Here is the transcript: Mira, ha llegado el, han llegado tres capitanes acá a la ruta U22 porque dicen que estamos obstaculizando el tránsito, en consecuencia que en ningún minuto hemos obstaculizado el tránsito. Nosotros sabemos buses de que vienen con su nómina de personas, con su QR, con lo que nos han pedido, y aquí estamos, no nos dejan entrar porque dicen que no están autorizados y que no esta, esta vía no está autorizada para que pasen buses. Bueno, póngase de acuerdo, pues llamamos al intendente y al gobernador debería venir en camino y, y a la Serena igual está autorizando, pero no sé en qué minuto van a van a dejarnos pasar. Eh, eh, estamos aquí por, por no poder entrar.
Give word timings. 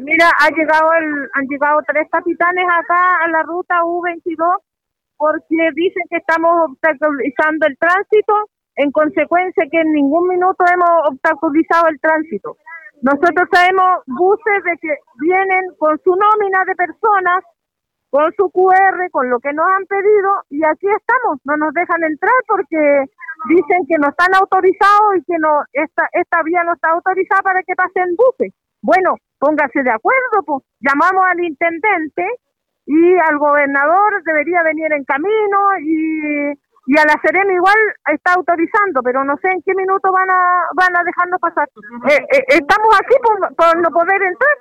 Mira, 0.00 0.30
ha 0.38 0.48
llegado 0.50 0.92
el, 0.94 1.28
han 1.34 1.46
llegado 1.46 1.80
tres 1.86 2.08
capitanes 2.10 2.64
acá 2.64 3.16
a 3.24 3.28
la 3.28 3.42
ruta 3.42 3.82
U22 3.82 4.58
porque 5.16 5.70
dicen 5.74 6.04
que 6.08 6.16
estamos 6.16 6.70
obstaculizando 6.70 7.66
el 7.66 7.76
tránsito, 7.76 8.48
en 8.76 8.90
consecuencia 8.90 9.68
que 9.70 9.80
en 9.80 9.92
ningún 9.92 10.26
minuto 10.28 10.64
hemos 10.64 11.12
obstaculizado 11.12 11.88
el 11.88 12.00
tránsito. 12.00 12.56
Nosotros 13.02 13.46
sabemos 13.52 14.00
buses 14.06 14.64
de 14.64 14.76
que 14.80 14.96
vienen 15.20 15.74
con 15.78 16.00
su 16.00 16.16
nómina 16.16 16.64
de 16.64 16.74
personas, 16.74 17.44
con 18.08 18.32
su 18.32 18.48
QR, 18.50 19.10
con 19.10 19.28
lo 19.28 19.38
que 19.40 19.52
nos 19.52 19.66
han 19.66 19.84
pedido, 19.84 20.30
y 20.48 20.64
aquí 20.64 20.88
estamos, 20.88 21.38
no 21.44 21.56
nos 21.58 21.74
dejan 21.74 22.02
entrar 22.04 22.40
porque 22.48 23.04
dicen 23.48 23.84
que 23.88 23.98
no 23.98 24.08
están 24.08 24.34
autorizados 24.34 25.16
y 25.16 25.24
que 25.24 25.38
no 25.38 25.64
esta, 25.72 26.08
esta 26.12 26.42
vía 26.42 26.64
no 26.64 26.72
está 26.72 26.90
autorizada 26.90 27.42
para 27.42 27.62
que 27.62 27.74
pasen 27.76 28.16
buses. 28.16 28.52
Bueno, 28.80 29.16
póngase 29.40 29.82
de 29.82 29.90
acuerdo, 29.90 30.44
pues 30.46 30.64
llamamos 30.80 31.24
al 31.26 31.40
intendente 31.42 32.24
y 32.86 33.18
al 33.18 33.38
gobernador 33.38 34.22
debería 34.24 34.62
venir 34.62 34.92
en 34.92 35.04
camino 35.04 35.58
y, 35.80 36.52
y 36.86 36.98
a 36.98 37.04
la 37.04 37.16
Serena 37.24 37.52
igual 37.52 37.78
está 38.12 38.34
autorizando, 38.34 39.02
pero 39.02 39.24
no 39.24 39.36
sé 39.40 39.48
en 39.48 39.62
qué 39.62 39.74
minuto 39.74 40.12
van 40.12 40.30
a 40.30 40.68
van 40.76 40.96
a 40.96 41.02
dejarnos 41.02 41.40
pasar. 41.40 41.68
Eh, 42.08 42.20
eh, 42.36 42.44
estamos 42.48 42.90
aquí 43.00 43.16
por, 43.22 43.54
por 43.56 43.76
no 43.80 43.90
poder 43.90 44.22
entrar. 44.22 44.56